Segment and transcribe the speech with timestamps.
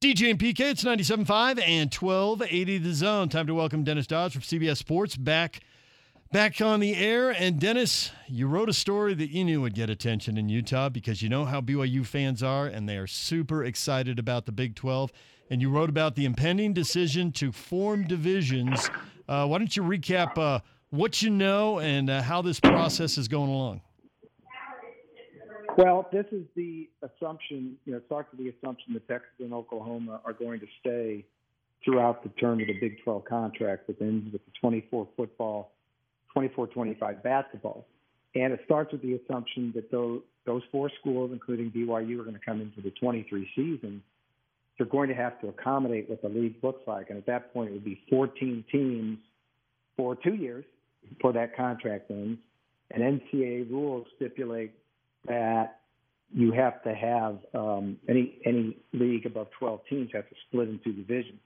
[0.00, 3.28] DJ and PK, it's 97.5 and 1280 the zone.
[3.28, 5.58] Time to welcome Dennis Dodd from CBS Sports back
[6.30, 7.30] back on the air.
[7.30, 11.20] And Dennis, you wrote a story that you knew would get attention in Utah because
[11.20, 15.10] you know how BYU fans are, and they are super excited about the Big 12.
[15.50, 18.88] And you wrote about the impending decision to form divisions.
[19.28, 20.60] Uh, why don't you recap uh,
[20.90, 23.80] what you know and uh, how this process is going along?
[25.78, 29.54] Well, this is the assumption, you know, it's starts with the assumption that Texas and
[29.54, 31.24] Oklahoma are going to stay
[31.84, 35.70] throughout the term of the Big 12 contract that ends with the 24 football,
[36.32, 37.86] 24 25 basketball.
[38.34, 42.34] And it starts with the assumption that those, those four schools, including BYU, are going
[42.34, 44.02] to come into the 23 season.
[44.76, 47.10] They're going to have to accommodate what the league looks like.
[47.10, 49.18] And at that point, it would be 14 teams
[49.96, 50.64] for two years
[51.08, 52.40] before that contract ends.
[52.90, 54.72] And NCAA rules stipulate
[55.28, 55.80] that
[56.32, 60.92] you have to have um, any any league above 12 teams have to split into
[60.92, 61.40] divisions.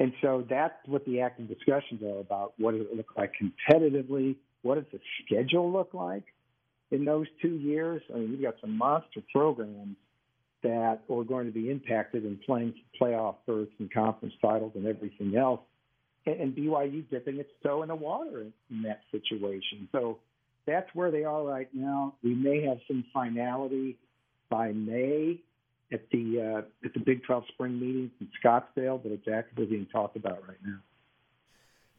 [0.00, 2.54] And so that's what the active discussions are about.
[2.58, 4.36] What does it look like competitively?
[4.62, 6.24] What does the schedule look like
[6.90, 8.02] in those two years?
[8.12, 9.96] I mean, we've got some monster programs
[10.62, 15.36] that are going to be impacted in playing playoff berths and conference titles and everything
[15.36, 15.60] else.
[16.26, 19.86] And, BYU dipping its toe in the water in that situation.
[19.92, 20.20] So
[20.66, 22.14] that's where they are right now.
[22.22, 23.96] We may have some finality
[24.48, 25.40] by May
[25.92, 29.86] at the uh, at the Big 12 spring meeting in Scottsdale, but it's actively being
[29.86, 30.78] talked about right now.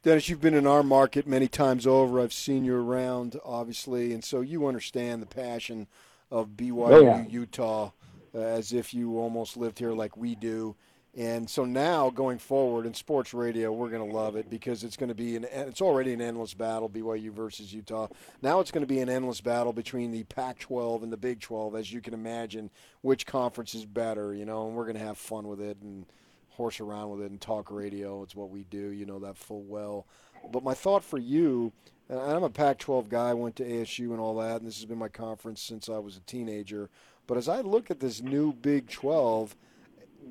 [0.03, 2.19] Dennis, you've been in our market many times over.
[2.19, 5.87] I've seen you around, obviously, and so you understand the passion
[6.29, 7.25] of BYU oh, yeah.
[7.27, 7.91] Utah
[8.35, 10.75] uh, as if you almost lived here like we do.
[11.17, 14.97] And so now going forward in sports radio, we're going to love it because it's
[14.97, 18.07] going to be an it's already an endless battle BYU versus Utah.
[18.41, 21.75] Now it's going to be an endless battle between the Pac-12 and the Big 12
[21.75, 22.69] as you can imagine
[23.01, 26.05] which conference is better, you know, and we're going to have fun with it and
[26.49, 28.21] horse around with it and talk radio.
[28.21, 30.07] It's what we do, you know that full well.
[30.51, 31.71] But my thought for you,
[32.09, 34.97] and I'm a Pac-12 guy, went to ASU and all that, and this has been
[34.97, 36.89] my conference since I was a teenager.
[37.25, 39.55] But as I look at this new Big 12,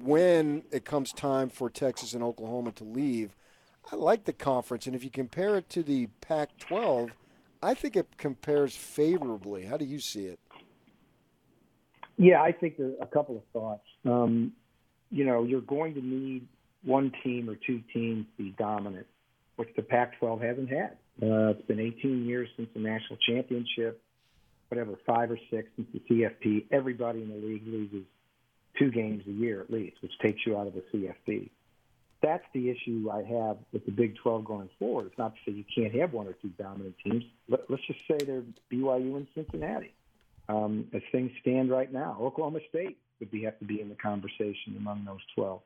[0.03, 3.37] when it comes time for Texas and Oklahoma to leave,
[3.91, 4.87] I like the conference.
[4.87, 7.11] And if you compare it to the Pac 12,
[7.63, 9.65] I think it compares favorably.
[9.65, 10.39] How do you see it?
[12.17, 13.85] Yeah, I think there are a couple of thoughts.
[14.05, 14.53] Um,
[15.11, 16.47] you know, you're going to need
[16.83, 19.07] one team or two teams to be dominant,
[19.57, 20.97] which the Pac 12 hasn't had.
[21.23, 24.03] Uh, it's been 18 years since the national championship,
[24.69, 26.67] whatever, five or six since the CFP.
[26.71, 28.05] Everybody in the league loses
[28.79, 31.51] two games a year at least, which takes you out of the CFP.
[32.23, 35.07] That's the issue I have with the Big 12 going forward.
[35.07, 37.25] It's not to say you can't have one or two dominant teams.
[37.49, 38.43] Let, us just say they're
[38.73, 39.93] BYU and Cincinnati.
[40.49, 43.95] Um, as things stand right now, Oklahoma State would be, have to be in the
[43.95, 45.61] conversation among those 12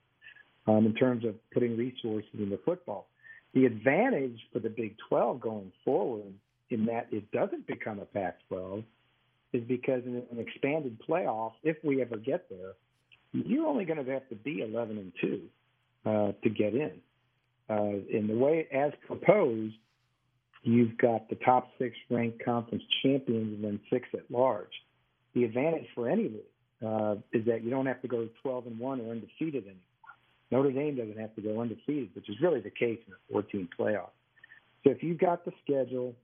[0.66, 3.06] um, in terms of putting resources into football.
[3.54, 6.34] The advantage for the Big 12 going forward
[6.70, 8.84] in that it doesn't become a Pac 12
[9.52, 12.74] is because in an expanded playoff, if we ever get there,
[13.32, 15.42] you're only going to have to be 11 and 2
[16.06, 16.92] uh, to get in.
[17.70, 19.74] Uh, in the way as proposed,
[20.62, 24.72] you've got the top six ranked conference champions and then six at large.
[25.34, 28.78] The advantage for any league uh, is that you don't have to go 12 and
[28.78, 29.82] 1 or undefeated anymore.
[30.50, 33.68] Notre Dame doesn't have to go undefeated, which is really the case in a 14
[33.78, 34.10] playoff.
[34.84, 36.14] So if you've got the schedule,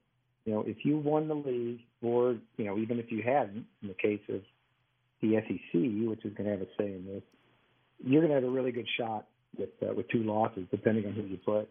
[0.45, 3.87] you know, if you won the league, or you know, even if you hadn't, in
[3.87, 4.41] the case of
[5.29, 7.23] the SEC, which is going to have a say in this,
[8.03, 9.27] you're going to have a really good shot
[9.57, 11.65] with uh, with two losses, depending on who you play.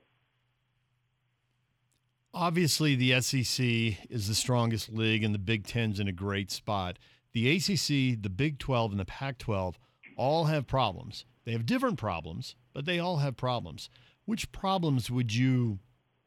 [2.33, 3.65] Obviously, the SEC
[4.11, 6.99] is the strongest league, and the Big Ten's in a great spot.
[7.33, 9.79] The ACC, the Big 12, and the Pac 12
[10.17, 11.25] all have problems.
[11.45, 13.89] They have different problems, but they all have problems.
[14.25, 15.79] Which problems would you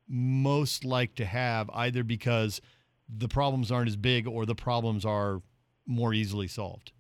[0.08, 2.62] most like to have, either because
[3.10, 5.42] the problems aren't as big or the problems are
[5.86, 6.92] more easily solved?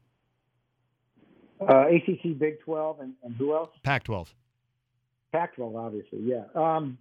[1.59, 3.69] Uh, ACC, Big 12, and, and who else?
[3.84, 4.34] Pac 12.
[5.32, 6.43] Pac 12, obviously, yeah.
[6.55, 6.97] Um,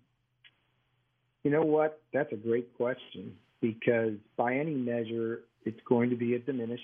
[1.44, 2.00] you know what?
[2.12, 6.82] That's a great question because by any measure, it's going to be a diminished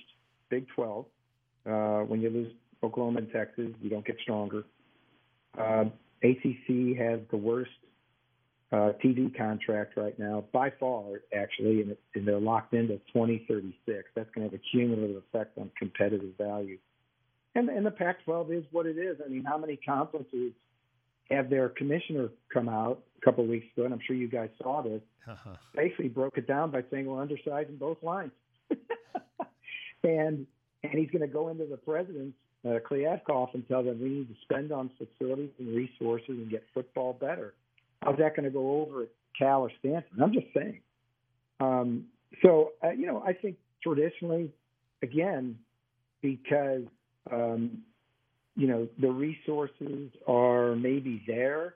[0.50, 1.06] Big 12.
[1.64, 1.70] Uh,
[2.00, 2.52] when you lose
[2.82, 4.64] Oklahoma and Texas, you don't get stronger.
[5.58, 5.85] Uh,
[6.23, 7.70] ACC has the worst
[8.73, 11.05] uh, TV contract right now by far,
[11.37, 14.08] actually, and, it, and they're locked into 2036.
[14.14, 16.79] That's going to have a cumulative effect on competitive value.
[17.54, 19.19] And, and the Pac-12 is what it is.
[19.25, 20.52] I mean, how many conferences
[21.31, 24.49] have their commissioner come out a couple of weeks ago, and I'm sure you guys
[24.62, 25.56] saw this, uh-huh.
[25.75, 28.32] basically broke it down by saying we're undersized in both lines.
[30.04, 30.46] and
[30.84, 32.78] and he's going to go into the president's uh,
[33.54, 37.54] and tell them we need to spend on facilities and resources and get football better.
[38.02, 39.08] How's that going to go over at
[39.38, 40.20] Cal or Stanford?
[40.20, 40.81] I'm just saying.
[41.60, 42.04] Um,
[42.43, 44.50] so, uh, you know, I think traditionally,
[45.02, 45.58] again,
[46.20, 46.82] because,
[47.31, 47.83] um,
[48.57, 51.75] you know, the resources are maybe there,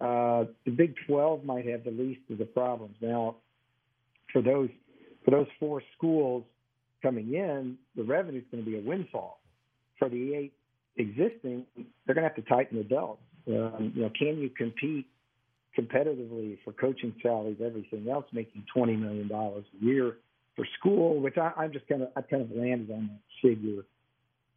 [0.00, 2.96] uh, the Big 12 might have the least of the problems.
[3.00, 3.36] Now,
[4.32, 4.70] for those
[5.24, 6.44] for those four schools
[7.02, 9.40] coming in, the revenue is going to be a windfall.
[9.98, 10.52] For the eight
[10.96, 13.20] existing, they're going to have to tighten the belt.
[13.46, 15.06] Um, you know, can you compete
[15.78, 20.16] competitively for coaching salaries, everything else, making twenty million dollars a year
[20.56, 21.20] for school?
[21.20, 23.82] Which I, I'm just kind of I kind of landed on that figure,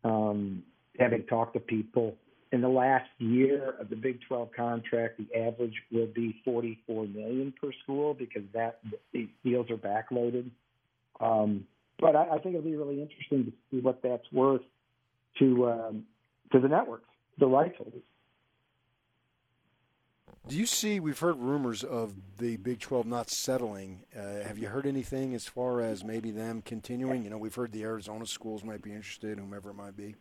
[0.03, 0.63] um,
[0.99, 2.15] having talked to people
[2.51, 7.53] in the last year of the Big 12 contract, the average will be 44 million
[7.59, 8.79] per school because that
[9.11, 10.51] the deals are backloaded.
[11.19, 11.65] Um,
[11.99, 14.61] but I, I think it'll be really interesting to see what that's worth
[15.39, 16.03] to um,
[16.51, 17.09] to the networks,
[17.39, 18.03] the rights holders.
[20.45, 20.99] Do you see?
[20.99, 24.03] We've heard rumors of the Big 12 not settling.
[24.13, 27.23] Uh, have you heard anything as far as maybe them continuing?
[27.23, 30.15] You know, we've heard the Arizona schools might be interested, whomever it might be.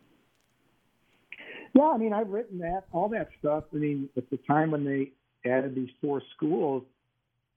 [1.73, 3.65] Yeah, I mean, I've written that, all that stuff.
[3.73, 5.11] I mean, at the time when they
[5.49, 6.83] added these four schools,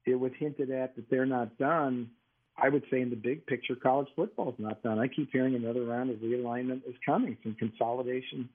[0.05, 2.11] it was hinted at that they're not done.
[2.59, 4.99] I would say in the big picture, college football is not done.
[4.99, 8.49] I keep hearing another round of realignment is coming, some consolidation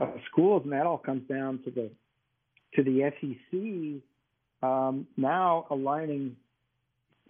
[0.00, 1.90] of schools, and that all comes down to the
[2.74, 4.02] to the SEC
[4.62, 6.36] um, now aligning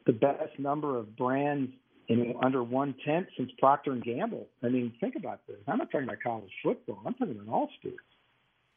[0.06, 1.70] the best number of brands
[2.08, 4.48] in under one tenth since Procter and Gamble.
[4.62, 5.56] I mean, think about this.
[5.66, 7.00] I'm not talking about college football.
[7.06, 7.98] I'm talking about all sports.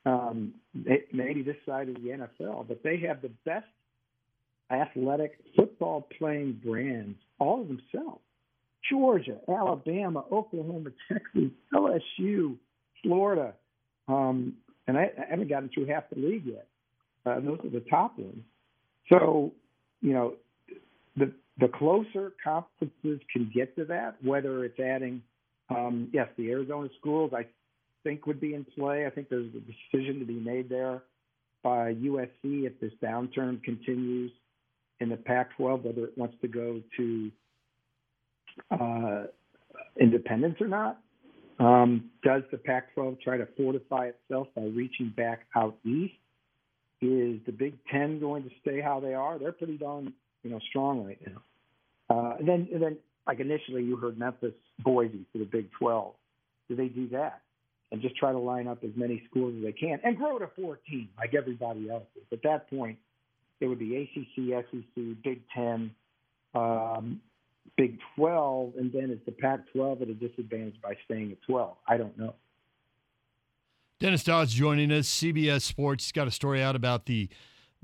[0.05, 0.53] Um,
[1.11, 3.65] maybe this side of the NFL, but they have the best
[4.69, 8.21] athletic football playing brands, all of themselves.
[8.89, 12.55] Georgia, Alabama, Oklahoma, Texas, LSU,
[13.01, 13.53] Florida,
[14.07, 14.53] um,
[14.87, 16.67] and I, I haven't gotten through half the league yet.
[17.25, 18.43] Uh, those are the top ones.
[19.09, 19.51] So,
[20.01, 20.33] you know,
[21.17, 25.21] the the closer conferences can get to that, whether it's adding,
[25.69, 27.45] um, yes, the Arizona schools, I
[28.03, 29.05] think would be in play.
[29.05, 31.01] I think there's a decision to be made there
[31.63, 34.31] by USC if this downturn continues
[34.99, 37.31] in the Pac-12, whether it wants to go to
[38.71, 39.23] uh,
[39.99, 40.99] independence or not.
[41.59, 46.13] Um, does the Pac-12 try to fortify itself by reaching back out east?
[47.01, 49.37] Is the Big Ten going to stay how they are?
[49.37, 50.13] They're pretty darn
[50.45, 51.41] you know, strong right now.
[52.09, 56.13] Uh, and then, and then, like initially, you heard Memphis, Boise for the Big 12.
[56.69, 57.41] Do they do that
[57.91, 60.47] and just try to line up as many schools as they can and grow to
[60.55, 62.21] 14 like everybody else is?
[62.31, 62.99] At that point,
[63.59, 65.91] it would be ACC, SEC, Big 10,
[66.53, 67.21] um,
[67.77, 71.75] Big 12, and then is the Pac-12 at a disadvantage by staying at 12?
[71.87, 72.35] I don't know.
[73.99, 76.05] Dennis Dodd joining us, CBS Sports.
[76.05, 77.29] He's got a story out about the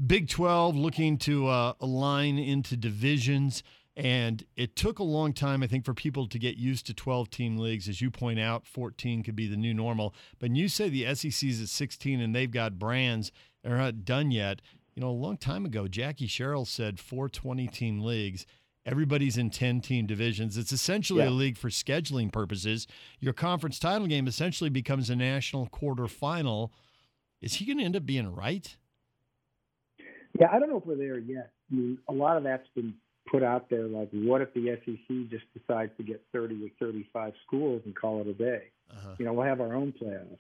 [0.06, 3.64] Big 12 looking to uh, align into divisions.
[3.96, 7.30] And it took a long time, I think, for people to get used to 12
[7.30, 7.88] team leagues.
[7.88, 10.16] As you point out, 14 could be the new normal.
[10.40, 13.32] But you say the SEC's at 16 and they've got brands
[13.64, 14.62] that are not done yet.
[14.96, 18.46] You know, a long time ago, Jackie Sherrill said four 20 team leagues.
[18.86, 20.58] Everybody's in 10 team divisions.
[20.58, 21.30] It's essentially yeah.
[21.30, 22.88] a league for scheduling purposes.
[23.20, 26.72] Your conference title game essentially becomes a national quarterfinal.
[27.42, 28.76] Is he going to end up being right?
[30.40, 31.52] Yeah, I don't know if we're there yet.
[31.72, 32.96] I mean, a lot of that's been
[33.30, 33.88] put out there.
[33.88, 38.22] Like, what if the SEC just decides to get 30 or 35 schools and call
[38.22, 38.64] it a day?
[38.90, 39.16] Uh-huh.
[39.20, 40.40] You know, we'll have our own playoffs.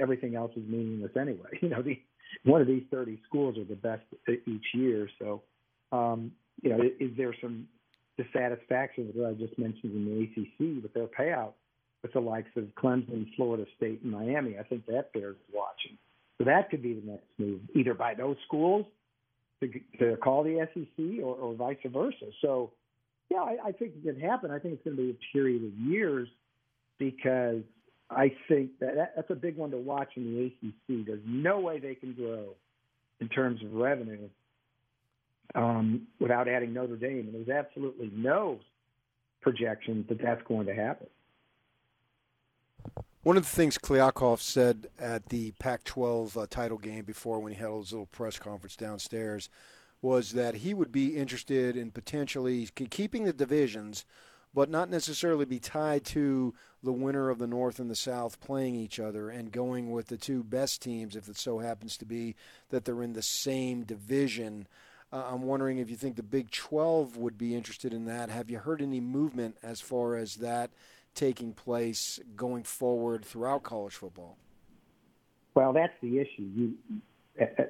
[0.00, 1.50] Everything else is meaningless anyway.
[1.60, 2.00] You know, the,
[2.44, 4.04] one of these 30 schools are the best
[4.46, 5.08] each year.
[5.18, 5.42] So,
[5.90, 6.32] um,
[6.62, 7.66] you know, is there some
[8.16, 11.52] dissatisfaction with what I just mentioned in the ACC with their payout
[12.02, 14.58] with the likes of Clemson, Florida State, and Miami?
[14.58, 15.98] I think that bears watching.
[16.38, 18.86] So that could be the next move, either by those schools
[19.60, 22.26] to, to call the SEC or, or vice versa.
[22.40, 22.72] So,
[23.30, 24.50] yeah, I, I think it could happen.
[24.50, 26.28] I think it's going to be a period of years
[26.98, 27.62] because
[28.10, 31.06] I think that, that that's a big one to watch in the ACC.
[31.06, 32.54] There's no way they can grow
[33.20, 34.28] in terms of revenue
[35.54, 38.58] um, without adding Notre Dame, and there's absolutely no
[39.40, 41.08] projection that that's going to happen.
[43.22, 47.52] One of the things Kliavkoff said at the Pac 12 uh, title game before when
[47.52, 49.48] he held his little press conference downstairs
[50.00, 54.04] was that he would be interested in potentially keeping the divisions,
[54.52, 58.74] but not necessarily be tied to the winner of the North and the South playing
[58.74, 62.34] each other and going with the two best teams if it so happens to be
[62.70, 64.66] that they're in the same division.
[65.12, 68.30] Uh, I'm wondering if you think the Big 12 would be interested in that.
[68.30, 70.70] Have you heard any movement as far as that
[71.14, 74.38] taking place going forward throughout college football?
[75.54, 76.48] Well, that's the issue.
[76.54, 76.74] You,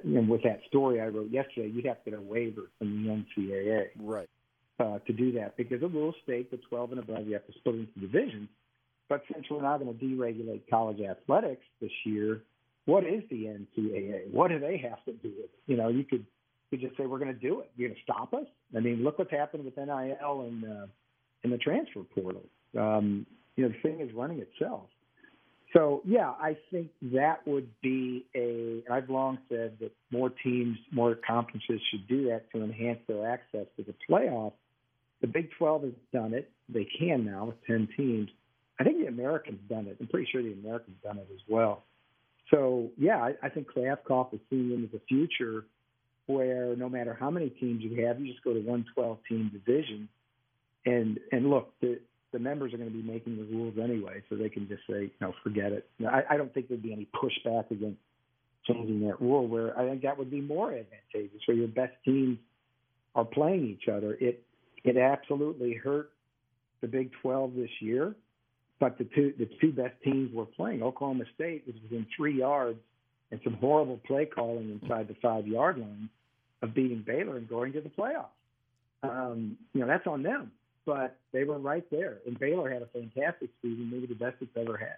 [0.05, 3.43] and with that story I wrote yesterday, you'd have to get a waiver from the
[3.43, 4.29] NCAA, right,
[4.79, 7.53] uh, to do that because the rules state that 12 and above you have to
[7.55, 8.49] split into divisions.
[9.09, 12.43] But since we're not going to deregulate college athletics this year,
[12.85, 14.31] what is the NCAA?
[14.31, 15.51] What do they have to do with it?
[15.67, 16.25] You know, you could
[16.77, 17.71] just say we're going to do it.
[17.77, 18.47] You're going to stop us?
[18.77, 20.87] I mean, look what's happened with NIL and uh,
[21.45, 22.45] the transfer portal.
[22.79, 23.27] Um,
[23.57, 24.89] you know, the thing is running itself.
[25.73, 28.83] So yeah, I think that would be a.
[28.91, 33.67] I've long said that more teams, more conferences should do that to enhance their access
[33.77, 34.53] to the playoff.
[35.23, 36.51] The Big 12 has done it.
[36.69, 38.29] They can now with 10 teams.
[38.79, 39.97] I think the Americans done it.
[40.01, 41.85] I'm pretty sure the Americans done it as well.
[42.51, 45.65] So yeah, I, I think Kliavkoff is seeing into the future
[46.27, 49.51] where no matter how many teams you have, you just go to one 12 team
[49.53, 50.09] division.
[50.85, 52.01] And and look, the
[52.33, 55.11] the members are going to be making the rules anyway, so they can just say,
[55.21, 55.87] no, forget it.
[56.07, 58.01] I, I don't think there'd be any pushback against
[58.67, 59.47] changing that rule.
[59.47, 62.39] Where I think that would be more advantageous, where your best teams
[63.15, 64.15] are playing each other.
[64.21, 64.45] It
[64.85, 66.11] it absolutely hurt
[66.81, 68.15] the Big 12 this year,
[68.81, 70.83] but the two the two best teams were playing.
[70.83, 72.79] Oklahoma State was within three yards
[73.33, 76.09] and some horrible play calling inside the five yard line
[76.61, 78.27] of beating Baylor and going to the playoffs.
[79.03, 80.53] Um, you know, that's on them.
[80.85, 82.19] But they were right there.
[82.27, 84.97] And Baylor had a fantastic season, maybe the best it's ever had.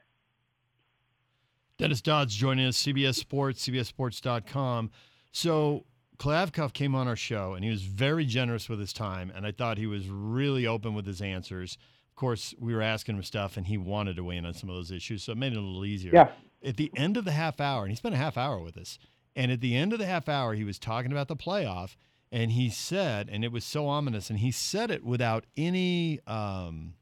[1.79, 4.91] Dennis Dodd's joining us, CBS Sports, CBSSports.com.
[5.33, 5.85] So
[6.19, 9.33] Kliavkoff came on our show and he was very generous with his time.
[9.35, 11.77] And I thought he was really open with his answers.
[12.11, 14.71] Of course, we were asking him stuff and he wanted to weigh in on some
[14.71, 15.23] of those issues.
[15.23, 16.13] So it made it a little easier.
[16.15, 16.31] Yeah.
[16.65, 18.99] At the end of the half hour, and he spent a half hour with us,
[19.37, 21.97] and at the end of the half hour, he was talking about the playoff,
[22.33, 26.95] and he said, and it was so ominous, and he said it without any um,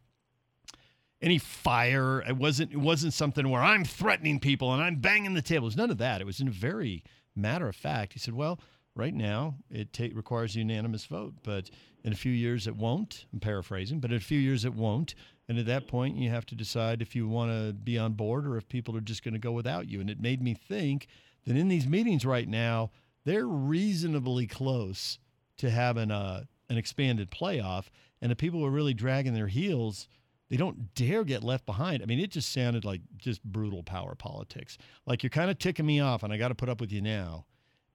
[1.22, 2.22] any fire.
[2.22, 5.76] It wasn't it wasn't something where I'm threatening people and I'm banging the tables.
[5.76, 6.20] None of that.
[6.20, 7.04] It was in very
[7.34, 8.12] matter of fact.
[8.12, 8.60] He said, "Well,
[8.94, 11.70] right now it take, requires a unanimous vote, but
[12.04, 15.14] in a few years it won't." I'm paraphrasing, but in a few years it won't.
[15.48, 18.46] And at that point, you have to decide if you want to be on board
[18.46, 20.00] or if people are just going to go without you.
[20.00, 21.08] And it made me think
[21.46, 22.90] that in these meetings right now,
[23.24, 25.18] they're reasonably close
[25.58, 27.86] to having a, an expanded playoff.
[28.20, 30.08] And the people are really dragging their heels,
[30.52, 32.02] they don't dare get left behind.
[32.02, 34.76] I mean, it just sounded like just brutal power politics.
[35.06, 37.00] Like you're kind of ticking me off, and I got to put up with you
[37.00, 37.46] now.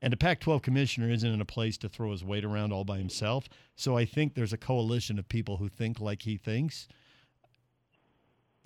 [0.01, 2.84] And the Pac 12 commissioner isn't in a place to throw his weight around all
[2.84, 3.48] by himself.
[3.75, 6.88] So I think there's a coalition of people who think like he thinks.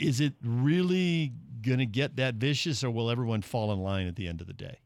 [0.02, 1.32] Is it really
[1.62, 4.48] going to get that vicious, or will everyone fall in line at the end of
[4.48, 4.80] the day?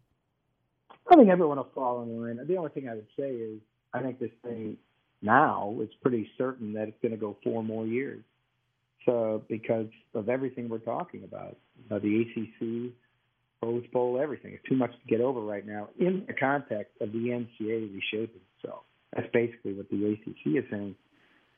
[1.10, 2.46] I think everyone will fall in line.
[2.46, 3.62] The only thing I would say is
[3.94, 4.78] I think this thing
[5.22, 8.24] now is pretty certain that it's going to go four more years.
[9.06, 11.56] So because of everything we're talking about,
[11.90, 12.92] uh, the ACC,
[13.62, 17.12] Rose Bowl, everything, it's too much to get over right now in the context of
[17.14, 18.84] the NCAA reshaping itself.
[19.16, 20.96] That's basically what the ACC is saying.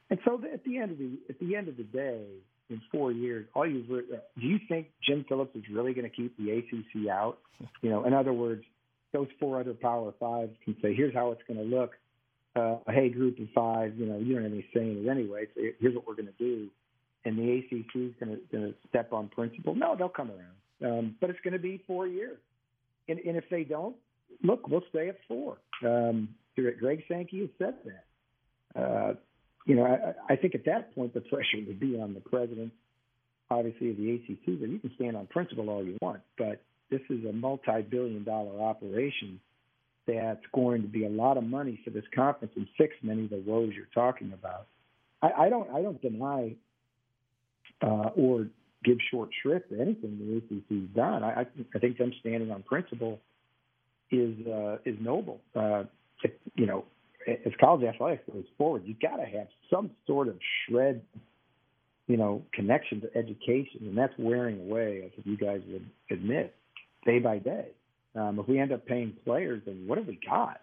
[0.09, 2.23] And so at the end of the at the end of the day,
[2.69, 6.15] in four years, all you uh, do you think Jim Phillips is really going to
[6.15, 7.37] keep the ACC out?
[7.81, 8.63] You know, in other words,
[9.13, 11.93] those four other Power Fives can say, "Here's how it's going to look."
[12.55, 15.47] Uh, hey, Group of Five, you know, you don't have any say in it anyway.
[15.55, 16.67] So here's what we're going to do,
[17.25, 19.73] and the ACC is going to step on principle.
[19.73, 22.37] No, they'll come around, um, but it's going to be four years,
[23.07, 23.95] and, and if they don't,
[24.43, 25.57] look, we'll stay at four.
[25.83, 28.79] Um, Greg Sankey has said that.
[28.79, 29.13] Uh,
[29.67, 32.71] you know, I, I think at that point the pressure would be on the president,
[33.51, 34.59] obviously of the ACC.
[34.59, 39.39] But you can stand on principle all you want, but this is a multi-billion-dollar operation
[40.07, 43.29] that's going to be a lot of money for this conference and fix many of
[43.29, 44.67] the woes you're talking about.
[45.21, 46.55] I, I don't, I don't deny
[47.81, 48.47] uh, or
[48.85, 51.25] give short shrift to anything the ACC's done.
[51.25, 51.45] I,
[51.75, 53.19] I think them standing on principle
[54.11, 55.41] is uh, is noble.
[55.53, 55.83] Uh,
[56.55, 56.85] you know,
[57.27, 61.01] as college athletics goes forward, you've got to have some sort of shred,
[62.07, 66.55] you know, connection to education, and that's wearing away, as you guys would admit,
[67.05, 67.67] day by day.
[68.15, 70.61] Um, if we end up paying players, then what have we got?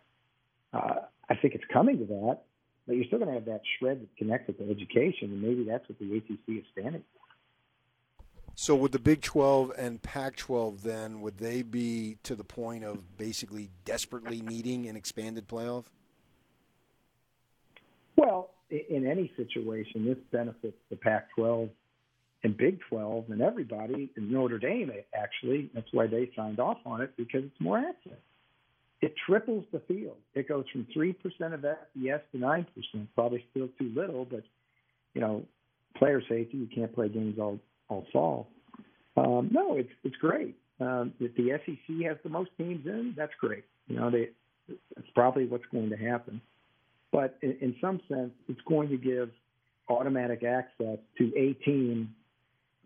[0.73, 2.39] Uh, I think it's coming to that,
[2.87, 5.99] but you're still going to have that shred connected to education, and maybe that's what
[5.99, 7.21] the ACC is standing for.
[8.57, 12.85] So, would the Big 12 and Pac 12 then, would they be to the point
[12.85, 15.87] of basically desperately needing an expanded playoff?
[18.17, 21.69] Well, in any situation, this benefits the Pac-12
[22.45, 24.11] and Big 12 and everybody.
[24.17, 28.19] And Notre Dame, actually, that's why they signed off on it because it's more access.
[29.01, 30.17] It triples the field.
[30.35, 33.09] It goes from three percent of FBS to nine percent.
[33.15, 34.45] Probably still too little, but
[35.13, 35.45] you know,
[35.97, 36.57] player safety.
[36.57, 38.49] You can't play games all all fall.
[39.19, 40.57] Um, no, it's it's great.
[40.81, 43.65] Um, if the SEC has the most teams in, that's great.
[43.89, 44.31] You know, they
[44.69, 46.41] that's probably what's going to happen.
[47.15, 49.31] But in, in some sense, it's going to give
[49.89, 52.13] automatic access to a team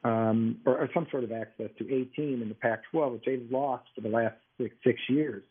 [0.05, 3.49] um, or, or, some sort of access to a team in the Pac-12, which they've
[3.51, 5.43] lost for the last six, six years.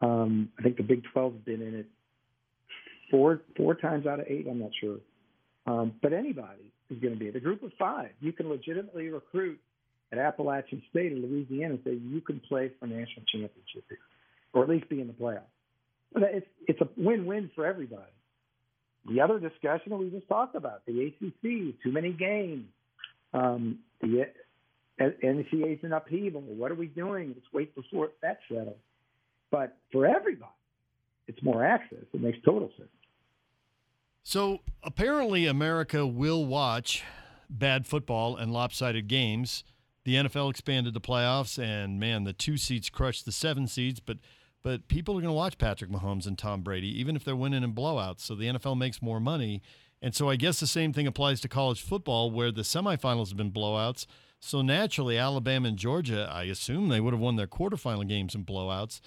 [0.00, 1.86] Um, I think the Big 12 has been in it
[3.10, 4.46] four four times out of eight.
[4.48, 4.98] I'm not sure,
[5.66, 8.10] um, but anybody is going to be the group of five.
[8.20, 9.58] You can legitimately recruit
[10.12, 13.98] at Appalachian State or Louisiana and say you can play for national championship here,
[14.54, 15.55] or at least be in the playoffs.
[16.14, 18.02] It's it's a win-win for everybody.
[19.08, 22.66] The other discussion that we just talked about, the ACC, too many games,
[23.32, 24.26] um, the
[25.00, 26.40] NCAA's in upheaval.
[26.40, 27.28] What are we doing?
[27.28, 28.78] Let's wait before that settled.
[29.50, 30.50] But for everybody,
[31.28, 32.04] it's more access.
[32.12, 32.88] It makes total sense.
[34.22, 37.04] So apparently, America will watch
[37.48, 39.62] bad football and lopsided games.
[40.04, 44.00] The NFL expanded the playoffs, and man, the two seeds crushed the seven seeds.
[44.00, 44.18] But
[44.66, 47.62] but people are going to watch Patrick Mahomes and Tom Brady, even if they're winning
[47.62, 48.22] in blowouts.
[48.22, 49.62] So the NFL makes more money.
[50.02, 53.36] And so I guess the same thing applies to college football, where the semifinals have
[53.36, 54.06] been blowouts.
[54.40, 58.44] So naturally, Alabama and Georgia, I assume they would have won their quarterfinal games in
[58.44, 59.00] blowouts.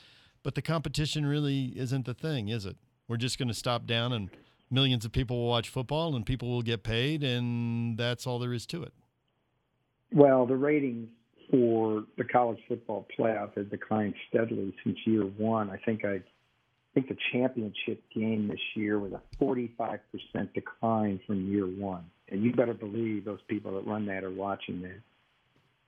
[0.44, 2.78] But the competition really isn't the thing, is it?
[3.10, 4.30] We're just going to stop down and
[4.72, 8.54] millions of people will watch football and people will get paid, and that's all there
[8.54, 8.94] is to it.
[10.13, 11.10] Well, the ratings
[11.50, 15.70] for the college football playoff has declined steadily since year one.
[15.70, 16.22] I think I, I
[16.94, 20.00] think the championship game this year was a 45%
[20.53, 24.82] decline from year one, and you better believe those people that run that are watching
[24.84, 25.01] that.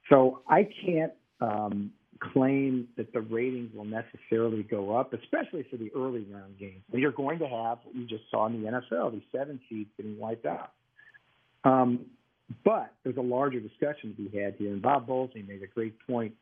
[0.09, 1.91] So I can't um,
[2.33, 6.81] claim that the ratings will necessarily go up, especially for the early round games.
[6.91, 10.17] You're going to have what you just saw in the NFL, these seven seeds getting
[10.17, 10.71] wiped out.
[11.63, 12.07] Um,
[12.63, 15.95] but there's a larger discussion to be had here, and Bob Bowlesby made a great
[16.07, 16.33] point.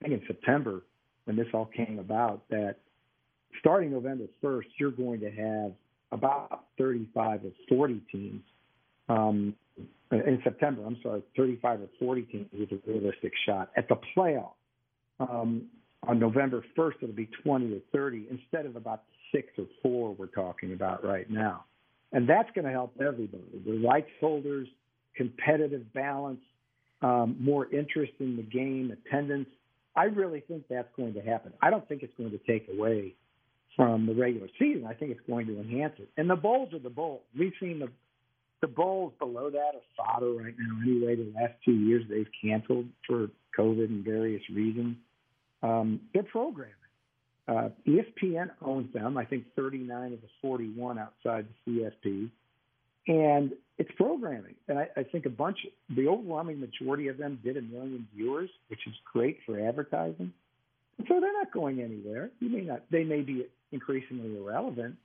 [0.00, 0.82] I think in September
[1.24, 2.76] when this all came about that
[3.58, 5.72] starting November 1st, you're going to have
[6.12, 8.42] about 35 or 40 teams.
[9.08, 9.54] Um,
[10.12, 14.52] in September, I'm sorry, 35 or 40 teams with a realistic shot at the playoff
[15.20, 15.66] um,
[16.06, 20.26] on November 1st, it'll be 20 or 30 instead of about six or four we're
[20.26, 21.64] talking about right now.
[22.12, 24.66] And that's going to help everybody the rights holders,
[25.16, 26.40] competitive balance,
[27.02, 29.48] um, more interest in the game, attendance.
[29.96, 31.52] I really think that's going to happen.
[31.60, 33.14] I don't think it's going to take away
[33.76, 34.86] from the regular season.
[34.86, 36.08] I think it's going to enhance it.
[36.16, 37.22] And the bowls are the bowls.
[37.36, 37.88] We've seen the
[38.60, 40.82] the bowls below that are fodder right now.
[40.82, 44.96] Anyway, the last two years they've canceled for COVID and various reasons.
[45.62, 46.74] Um, they're programming.
[47.48, 49.16] Uh, ESPN owns them.
[49.16, 52.30] I think 39 of the 41 outside the CFP,
[53.10, 54.54] and it's programming.
[54.68, 55.58] And I, I think a bunch,
[55.94, 60.32] the overwhelming majority of them did a million viewers, which is great for advertising.
[60.98, 62.30] And so they're not going anywhere.
[62.40, 62.82] You may not.
[62.90, 64.96] They may be increasingly irrelevant,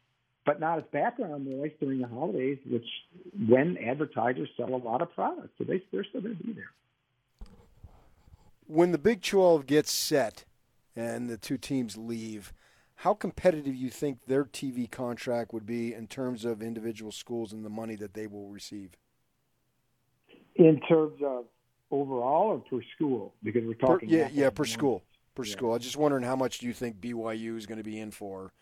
[0.45, 2.87] but not as background noise during the holidays, which
[3.47, 6.71] when advertisers sell a lot of products, so they, they're still going to be there
[8.67, 10.45] when the Big 12 gets set
[10.95, 12.53] and the two teams leave,
[13.05, 17.63] how competitive you think their TV contract would be in terms of individual schools and
[17.63, 18.97] the money that they will receive?
[20.55, 21.45] In terms of
[21.91, 23.35] overall or per school?
[23.43, 24.09] Because we're talking.
[24.09, 25.03] Per, yeah, yeah, per school.
[25.35, 25.51] Per yeah.
[25.51, 25.69] school.
[25.69, 28.09] I was just wondering how much do you think BYU is going to be in
[28.09, 28.53] for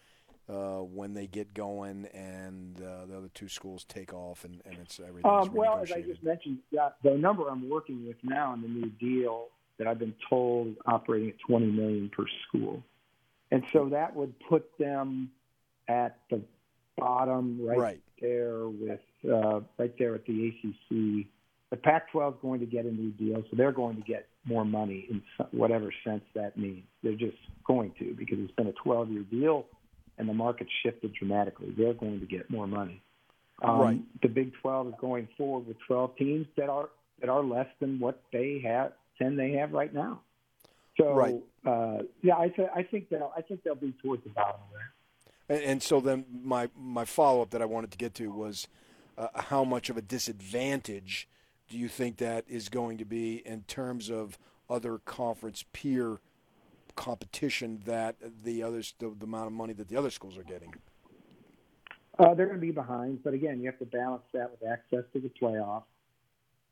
[0.50, 4.76] uh, when they get going and uh, the other two schools take off and, and
[4.82, 5.32] it's everything.
[5.32, 8.68] Um, well, as I just mentioned, yeah, the number I'm working with now in the
[8.68, 12.84] new deal that I've been told operating at 20 million per school.
[13.54, 15.30] And so that would put them
[15.88, 16.42] at the
[16.98, 18.02] bottom right, right.
[18.20, 19.00] there with
[19.32, 21.28] uh, right there at the ACC.
[21.70, 24.66] The Pac-12 is going to get a new deal, so they're going to get more
[24.66, 26.84] money in whatever sense that means.
[27.04, 29.68] They're just going to because it's been a 12-year deal,
[30.18, 31.74] and the market shifted dramatically.
[31.78, 33.04] They're going to get more money.
[33.62, 34.02] Um, right.
[34.24, 36.90] The Big 12 is going forward with 12 teams that are
[37.22, 40.22] that are less than what they have ten they have right now.
[40.98, 41.36] So right.
[41.66, 45.58] uh, yeah, I, th- I think they'll I think they'll be towards the bottom there.
[45.58, 48.68] And, and so then my my follow up that I wanted to get to was
[49.18, 51.28] uh, how much of a disadvantage
[51.70, 54.38] do you think that is going to be in terms of
[54.70, 56.20] other conference peer
[56.96, 60.74] competition that the others the, the amount of money that the other schools are getting?
[62.20, 65.04] Uh, they're going to be behind, but again, you have to balance that with access
[65.12, 65.84] to the playoffs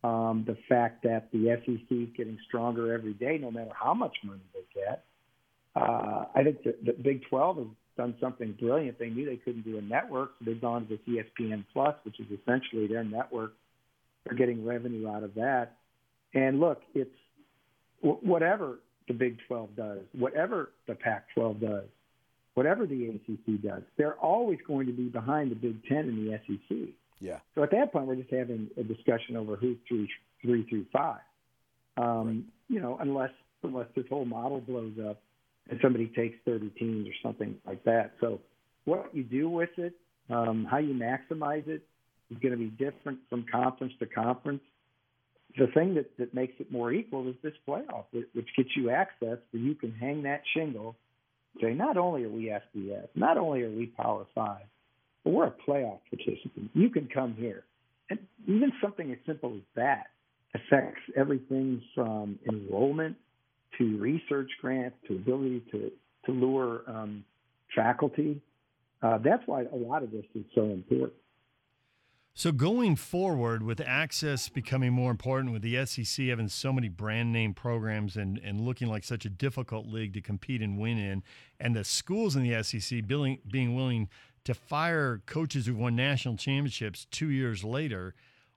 [0.04, 4.16] um, the fact that the SEC is getting stronger every day, no matter how much
[4.24, 5.04] money they get.
[5.76, 8.98] Uh, I think the, the Big 12 has done something brilliant.
[9.00, 12.26] They knew they couldn't do a network, so they've gone to ESPN Plus, which is
[12.42, 13.54] essentially their network
[14.26, 15.78] They're getting revenue out of that.
[16.34, 17.16] And look, it's
[18.02, 21.84] whatever the Big 12 does, whatever the Pac 12 does,
[22.56, 26.40] whatever the ACC does, they're always going to be behind the Big 10 and the
[26.48, 26.78] SEC.
[27.22, 27.38] Yeah.
[27.56, 30.10] So at that point, we're just having a discussion over who's three,
[30.42, 31.22] three through five.
[31.96, 32.44] Um, right.
[32.68, 33.32] You know, unless
[33.64, 35.22] unless this whole model blows up
[35.70, 38.14] and somebody takes 30 teams or something like that.
[38.20, 38.42] So
[38.86, 39.94] what you do with it,
[40.30, 41.84] um, how you maximize it,
[42.32, 44.62] is going to be different from conference to conference.
[45.58, 49.38] The thing that, that makes it more equal is this playoff, which gets you access
[49.52, 50.96] where you can hang that shingle.
[51.62, 54.64] Say, not only are we FBS, not only are we Power Five,
[55.24, 56.72] but we're a playoff participant.
[56.74, 57.64] You can come here.
[58.10, 60.08] And even something as simple as that
[60.54, 63.16] affects everything from enrollment
[63.78, 65.92] to research grants to ability to,
[66.26, 67.24] to lure um,
[67.76, 68.42] faculty.
[69.02, 71.14] Uh, that's why a lot of this is so important.
[72.34, 77.34] So going forward, with access becoming more important, with the SEC having so many brand
[77.34, 81.24] name programs and, and looking like such a difficult league to compete and win in,
[81.60, 84.08] and the schools in the SEC being, being willing
[84.46, 88.16] to fire coaches who've won national championships two years later,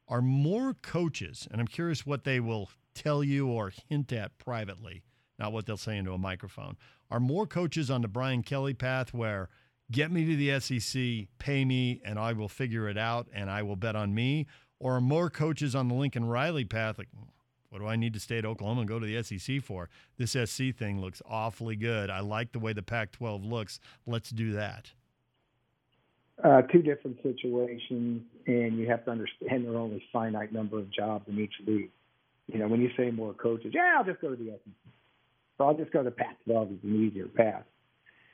[0.09, 5.03] are more coaches, and I'm curious what they will tell you or hint at privately,
[5.38, 6.77] not what they'll say into a microphone,
[7.11, 9.49] are more coaches on the Brian Kelly path where–
[9.90, 13.62] get me to the SEC, pay me, and I will figure it out and I
[13.62, 14.47] will bet on me?
[14.81, 17.09] Or are more coaches on the Lincoln Riley path like,
[17.70, 19.88] what do I need to stay at Oklahoma and go to the SEC for?
[20.16, 22.11] This SC thing looks awfully good.
[22.11, 23.81] I like the way the Pac 12 looks.
[24.07, 24.92] Let's do that.
[26.42, 30.90] Uh, two different situations, and you have to understand there are only finite number of
[30.92, 31.90] jobs in each league.
[32.49, 34.92] You know, when you say more coaches, yeah, I'll just go to the SEC.
[35.57, 37.62] So I'll just go to Pac 12 is an easier path.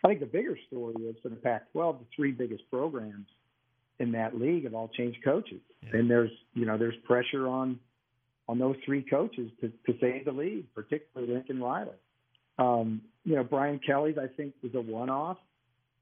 [0.03, 3.27] I think the bigger story is for the Pac-12, the three biggest programs
[3.99, 5.99] in that league have all changed coaches, yeah.
[5.99, 7.79] and there's you know there's pressure on
[8.49, 11.91] on those three coaches to, to save the league, particularly Lincoln Riley.
[12.59, 15.37] Um, you know, Brian Kelly's I think was a one-off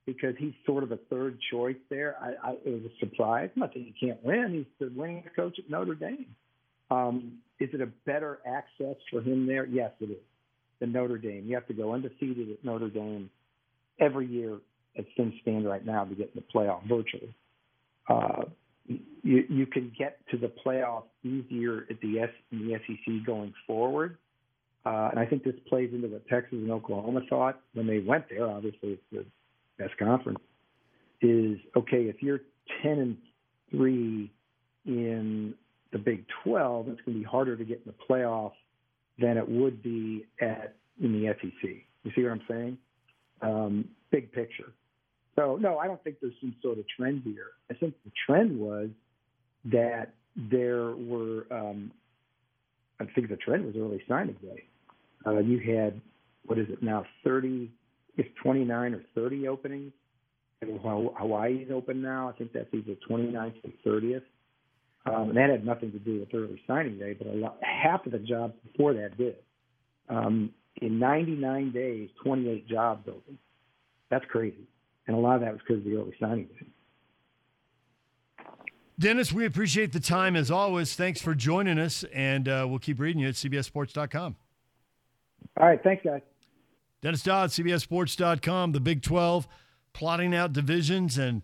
[0.09, 2.16] because he's sort of a third choice there.
[2.18, 3.51] I, I, it was a surprise.
[3.57, 4.55] Not saying he can't win.
[4.55, 6.35] He's the winning coach at Notre Dame.
[6.90, 9.66] Um, is it a better access for him there?
[9.66, 10.16] Yes, it is.
[10.81, 11.44] The Notre Dame.
[11.47, 13.29] You have to go undefeated at Notre Dame
[14.01, 14.57] every year
[14.97, 17.35] as things stand right now to get in the playoff virtually.
[18.09, 18.44] Uh,
[18.87, 23.53] you, you can get to the playoff easier at the S in the SEC going
[23.66, 24.16] forward.
[24.87, 28.25] Uh, and I think this plays into what Texas and Oklahoma thought when they went
[28.31, 28.49] there.
[28.49, 29.27] Obviously, it's the
[29.79, 30.41] best conference.
[31.21, 32.41] Is okay if you're
[32.83, 33.17] ten and
[33.71, 34.31] three
[34.87, 35.55] in
[35.93, 38.53] the Big Twelve, it's going to be harder to get in the playoff
[39.19, 41.71] than it would be at in the SEC.
[42.05, 42.79] You see what I'm saying?
[43.43, 44.73] um, big picture.
[45.37, 47.53] So, no, I don't think there's some sort of trend here.
[47.71, 48.88] I think the trend was
[49.67, 51.93] that there were, um,
[53.01, 54.64] I think the trend was early signing day.
[55.27, 56.01] Uh, you had,
[56.47, 57.71] what is it now, 30,
[58.19, 59.93] it's 29 or 30 openings.
[60.61, 62.29] And Hawaii's open now.
[62.29, 64.23] I think that's either 29th or 30th.
[65.07, 68.05] Um, and that had nothing to do with early signing day, but a lot, half
[68.05, 69.37] of the jobs before that did.
[70.09, 70.51] Um,
[70.83, 73.39] in 99 days, 28 jobs open.
[74.11, 74.69] That's crazy.
[75.07, 76.67] And a lot of that was because of the early signing day.
[78.99, 80.95] Dennis, we appreciate the time as always.
[80.95, 84.35] Thanks for joining us, and uh, we'll keep reading you at CBSSports.com.
[85.61, 85.81] All right.
[85.83, 86.23] Thanks, guys.
[87.01, 89.47] Dennis Dodd, CBSSports.com, the Big 12,
[89.93, 91.17] plotting out divisions.
[91.17, 91.43] And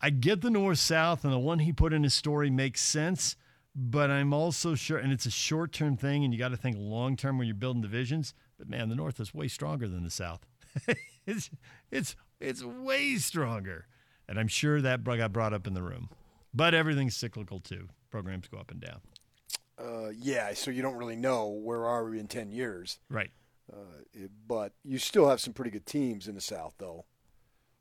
[0.00, 3.36] I get the North South, and the one he put in his story makes sense.
[3.76, 6.76] But I'm also sure, and it's a short term thing, and you got to think
[6.78, 8.32] long term when you're building divisions.
[8.56, 10.46] But man, the North is way stronger than the South.
[11.26, 11.50] it's
[11.90, 13.86] it's it's way stronger,
[14.28, 16.08] and I'm sure that got brought up in the room.
[16.52, 17.88] But everything's cyclical too.
[18.10, 19.00] Programs go up and down.
[19.76, 23.32] Uh, yeah, so you don't really know where are we in ten years, right?
[23.72, 27.04] Uh, it, but you still have some pretty good teams in the South, though.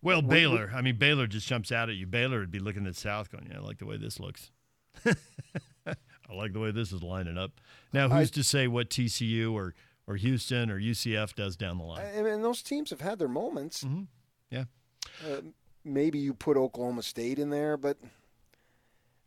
[0.02, 0.72] Well, we, Baylor.
[0.74, 2.06] I mean, Baylor just jumps out at you.
[2.06, 4.52] Baylor would be looking at South, going, "Yeah, I like the way this looks.
[5.06, 7.52] I like the way this is lining up."
[7.93, 9.74] Now, who's I, to say what TCU or
[10.08, 12.02] or Houston or UCF does down the line.
[12.02, 13.84] I, And, those teams have had their moments.
[13.84, 14.04] Mm-hmm.
[14.50, 14.65] Yeah.
[15.26, 15.41] Uh,
[15.84, 17.98] maybe you put Oklahoma State in there, but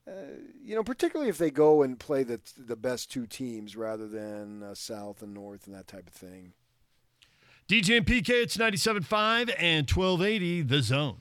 [0.08, 0.12] uh,
[0.62, 4.62] you know, particularly if they go and play the the best two teams rather than
[4.62, 6.52] uh, South and North and that type of thing.
[7.68, 11.16] DJ and PK, it's 97.5 and 1280 The Zone.